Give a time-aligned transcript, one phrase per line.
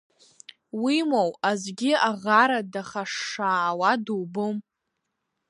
[0.83, 4.55] Уимоу, аӡәгьы аӷара дахашшаауа дубом.